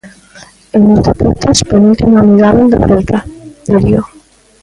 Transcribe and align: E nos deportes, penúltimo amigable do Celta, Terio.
E 0.75 0.77
nos 0.85 1.01
deportes, 1.07 1.65
penúltimo 1.69 2.15
amigable 2.19 2.65
do 2.71 2.77
Celta, 2.87 3.19
Terio. 3.65 4.01